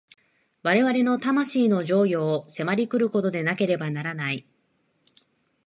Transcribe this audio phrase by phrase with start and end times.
[0.63, 4.47] 我々の魂の譲与を迫り来ることでなければならない。